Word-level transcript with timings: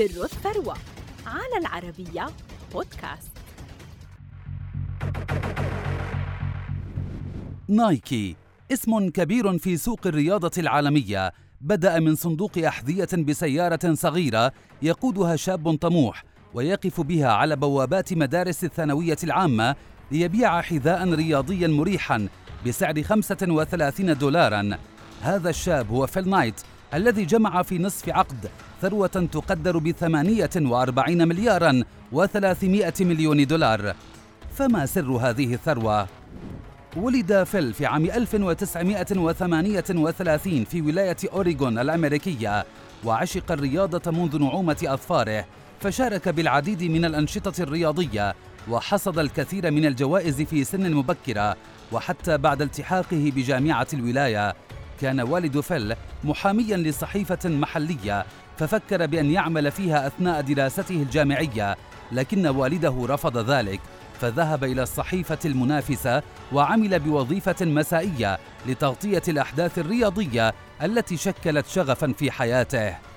سر 0.00 0.24
الثروة 0.24 0.76
على 1.26 1.58
العربية 1.60 2.26
بودكاست. 2.72 3.30
نايكي 7.68 8.36
اسم 8.72 9.08
كبير 9.10 9.58
في 9.58 9.76
سوق 9.76 10.06
الرياضة 10.06 10.50
العالمية 10.58 11.32
بدأ 11.60 11.98
من 11.98 12.14
صندوق 12.14 12.58
أحذية 12.58 13.08
بسيارة 13.12 13.94
صغيرة 13.94 14.52
يقودها 14.82 15.36
شاب 15.36 15.76
طموح 15.76 16.24
ويقف 16.54 17.00
بها 17.00 17.28
على 17.28 17.56
بوابات 17.56 18.12
مدارس 18.12 18.64
الثانوية 18.64 19.18
العامة 19.24 19.76
ليبيع 20.10 20.60
حذاء 20.60 21.14
رياضيا 21.14 21.68
مريحا 21.68 22.28
بسعر 22.66 23.02
35 23.02 24.18
دولارا. 24.18 24.78
هذا 25.22 25.50
الشاب 25.50 25.90
هو 25.90 26.06
فيل 26.06 26.28
نايت 26.28 26.60
الذي 26.94 27.24
جمع 27.24 27.62
في 27.62 27.78
نصف 27.78 28.08
عقد 28.08 28.50
ثروة 28.82 29.28
تقدر 29.32 29.78
ب 29.78 29.90
48 29.90 31.28
مليارا 31.28 31.84
و300 32.14 33.02
مليون 33.02 33.46
دولار 33.46 33.94
فما 34.54 34.86
سر 34.86 35.10
هذه 35.10 35.54
الثروة؟ 35.54 36.06
ولد 36.96 37.42
فيل 37.42 37.74
في 37.74 37.86
عام 37.86 38.04
1938 38.04 40.64
في 40.64 40.82
ولاية 40.82 41.16
أوريغون 41.32 41.78
الأمريكية 41.78 42.64
وعشق 43.04 43.52
الرياضة 43.52 44.10
منذ 44.10 44.38
نعومة 44.38 44.76
أظفاره 44.84 45.44
فشارك 45.80 46.28
بالعديد 46.28 46.82
من 46.82 47.04
الأنشطة 47.04 47.62
الرياضية 47.62 48.34
وحصد 48.68 49.18
الكثير 49.18 49.70
من 49.70 49.86
الجوائز 49.86 50.42
في 50.42 50.64
سن 50.64 50.94
مبكرة 50.94 51.56
وحتى 51.92 52.38
بعد 52.38 52.62
التحاقه 52.62 53.32
بجامعة 53.36 53.86
الولاية 53.92 54.54
كان 55.00 55.20
والد 55.20 55.60
فيل 55.60 55.94
محاميا 56.24 56.76
لصحيفة 56.76 57.48
محلية 57.48 58.24
ففكر 58.58 59.06
بأن 59.06 59.30
يعمل 59.30 59.70
فيها 59.70 60.06
أثناء 60.06 60.40
دراسته 60.40 60.94
الجامعية 60.94 61.76
لكن 62.12 62.46
والده 62.46 63.06
رفض 63.08 63.50
ذلك 63.50 63.80
فذهب 64.20 64.64
إلى 64.64 64.82
الصحيفة 64.82 65.38
المنافسة 65.44 66.22
وعمل 66.52 66.98
بوظيفة 66.98 67.66
مسائية 67.66 68.38
لتغطية 68.66 69.22
الأحداث 69.28 69.78
الرياضية 69.78 70.54
التي 70.82 71.16
شكلت 71.16 71.66
شغفا 71.66 72.12
في 72.18 72.30
حياته. 72.30 73.09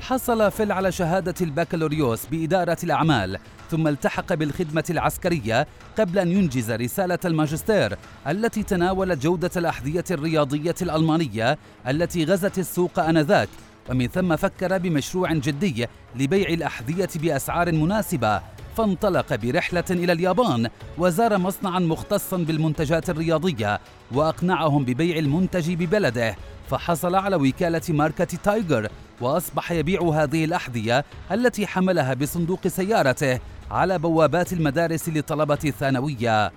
حصل 0.00 0.50
فيل 0.50 0.72
على 0.72 0.92
شهادة 0.92 1.34
البكالوريوس 1.40 2.26
بإدارة 2.26 2.76
الأعمال 2.84 3.38
ثم 3.70 3.88
التحق 3.88 4.34
بالخدمة 4.34 4.84
العسكرية 4.90 5.66
قبل 5.98 6.18
أن 6.18 6.32
ينجز 6.32 6.70
رسالة 6.70 7.18
الماجستير 7.24 7.96
التي 8.28 8.62
تناولت 8.62 9.22
جودة 9.22 9.50
الأحذية 9.56 10.04
الرياضية 10.10 10.74
الألمانية 10.82 11.58
التي 11.88 12.24
غزت 12.24 12.58
السوق 12.58 12.98
آنذاك 12.98 13.48
ومن 13.90 14.08
ثم 14.08 14.36
فكر 14.36 14.78
بمشروع 14.78 15.32
جدي 15.32 15.86
لبيع 16.16 16.48
الأحذية 16.48 17.08
بأسعار 17.16 17.72
مناسبة 17.72 18.40
فانطلق 18.76 19.34
برحلة 19.34 19.84
إلى 19.90 20.12
اليابان 20.12 20.68
وزار 20.98 21.38
مصنعا 21.38 21.78
مختصا 21.78 22.36
بالمنتجات 22.36 23.10
الرياضية 23.10 23.80
وأقنعهم 24.12 24.84
ببيع 24.84 25.16
المنتج 25.16 25.74
ببلده 25.74 26.36
فحصل 26.70 27.14
على 27.14 27.36
وكالة 27.36 27.82
ماركة 27.88 28.24
تايجر 28.24 28.88
وأصبح 29.20 29.72
يبيع 29.72 30.02
هذه 30.02 30.44
الأحذية 30.44 31.04
التي 31.32 31.66
حملها 31.66 32.14
بصندوق 32.14 32.68
سيارته 32.68 33.40
على 33.70 33.98
بوابات 33.98 34.52
المدارس 34.52 35.08
لطلبة 35.08 35.58
الثانوية. 35.64 36.52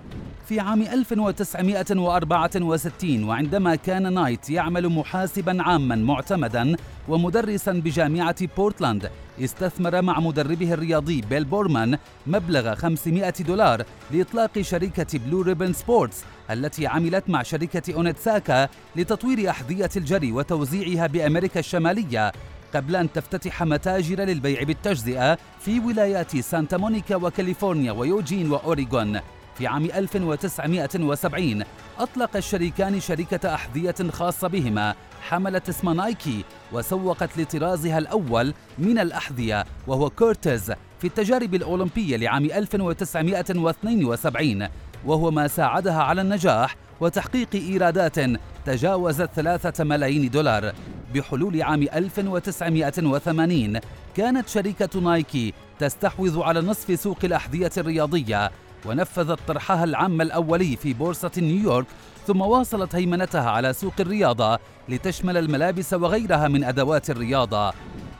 في 0.48 0.60
عام 0.60 0.82
1964 0.82 3.24
وعندما 3.24 3.74
كان 3.74 4.14
نايت 4.14 4.50
يعمل 4.50 4.88
محاسبا 4.88 5.62
عاما 5.62 5.96
معتمدا 5.96 6.76
ومدرسا 7.08 7.72
بجامعة 7.72 8.36
بورتلاند 8.56 9.10
استثمر 9.40 10.02
مع 10.02 10.20
مدربه 10.20 10.72
الرياضي 10.72 11.20
بيل 11.20 11.44
بورمان 11.44 11.98
مبلغ 12.26 12.74
500 12.74 13.30
دولار 13.40 13.84
لإطلاق 14.10 14.60
شركة 14.60 15.18
بلو 15.18 15.42
ريبن 15.42 15.72
سبورتس 15.72 16.24
التي 16.50 16.86
عملت 16.86 17.30
مع 17.30 17.42
شركة 17.42 17.94
أونيتسوكا 17.94 18.68
لتطوير 18.96 19.50
أحذية 19.50 19.90
الجري 19.96 20.32
وتوزيعها 20.32 21.06
بأمريكا 21.06 21.60
الشمالية. 21.60 22.32
قبل 22.74 22.96
أن 22.96 23.12
تفتتح 23.12 23.62
متاجر 23.62 24.20
للبيع 24.20 24.62
بالتجزئة 24.62 25.38
في 25.60 25.80
ولايات 25.80 26.36
سانتا 26.36 26.76
مونيكا 26.76 27.16
وكاليفورنيا 27.16 27.92
ويوجين 27.92 28.50
وأوريغون. 28.50 29.20
في 29.58 29.66
عام 29.66 29.84
1970 29.84 31.62
أطلق 31.98 32.36
الشريكان 32.36 33.00
شركة 33.00 33.54
أحذية 33.54 33.94
خاصة 34.12 34.48
بهما 34.48 34.94
حملت 35.22 35.68
اسم 35.68 35.90
نايكي 35.90 36.44
وسوقت 36.72 37.38
لطرازها 37.38 37.98
الأول 37.98 38.54
من 38.78 38.98
الأحذية 38.98 39.64
وهو 39.86 40.10
كورتز 40.10 40.72
في 41.00 41.06
التجارب 41.06 41.54
الأولمبية 41.54 42.16
لعام 42.16 42.44
1972 42.44 44.68
وهو 45.06 45.30
ما 45.30 45.48
ساعدها 45.48 46.02
على 46.02 46.20
النجاح 46.20 46.76
وتحقيق 47.00 47.48
إيرادات 47.54 48.16
تجاوزت 48.66 49.30
ثلاثة 49.34 49.84
ملايين 49.84 50.30
دولار. 50.30 50.72
بحلول 51.14 51.62
عام 51.62 51.82
1980 51.82 53.80
كانت 54.16 54.48
شركة 54.48 55.00
نايكي 55.00 55.54
تستحوذ 55.78 56.42
على 56.42 56.60
نصف 56.60 57.00
سوق 57.00 57.18
الأحذية 57.24 57.70
الرياضية 57.76 58.50
ونفذت 58.86 59.38
طرحها 59.48 59.84
العام 59.84 60.20
الأولي 60.20 60.76
في 60.76 60.92
بورصة 60.92 61.30
نيويورك 61.38 61.86
ثم 62.26 62.40
واصلت 62.40 62.94
هيمنتها 62.94 63.50
على 63.50 63.72
سوق 63.72 63.94
الرياضة 64.00 64.58
لتشمل 64.88 65.36
الملابس 65.36 65.92
وغيرها 65.92 66.48
من 66.48 66.64
أدوات 66.64 67.10
الرياضة. 67.10 67.72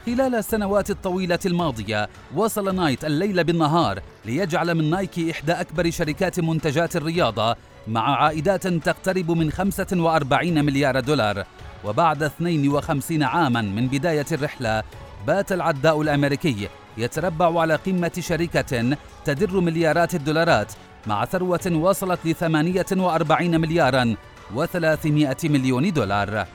خلال 0.06 0.34
السنوات 0.34 0.90
الطويلة 0.90 1.38
الماضية 1.46 2.08
وصل 2.34 2.74
نايت 2.74 3.04
الليل 3.04 3.44
بالنهار 3.44 4.02
ليجعل 4.24 4.74
من 4.74 4.90
نايكي 4.90 5.30
إحدى 5.30 5.52
أكبر 5.52 5.90
شركات 5.90 6.40
منتجات 6.40 6.96
الرياضة 6.96 7.56
مع 7.88 8.22
عائدات 8.22 8.66
تقترب 8.66 9.30
من 9.30 9.50
45 9.50 10.64
مليار 10.64 11.00
دولار. 11.00 11.44
وبعد 11.84 12.22
52 12.22 13.22
عاما 13.22 13.62
من 13.62 13.88
بداية 13.88 14.26
الرحلة 14.32 14.82
بات 15.26 15.52
العداء 15.52 16.02
الأمريكي 16.02 16.68
يتربع 16.98 17.60
على 17.60 17.74
قمة 17.74 18.12
شركة 18.18 18.96
تدر 19.24 19.60
مليارات 19.60 20.14
الدولارات 20.14 20.72
مع 21.06 21.24
ثروة 21.24 21.66
وصلت 21.66 22.18
ل 22.24 22.34
48 22.34 23.60
مليارا 23.60 24.16
و300 24.56 25.44
مليون 25.44 25.92
دولار. 25.92 26.46